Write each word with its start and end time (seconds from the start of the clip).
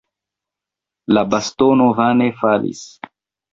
La 1.17 1.25
bastono 1.35 1.91
vane 2.01 2.33
falis. 2.43 2.83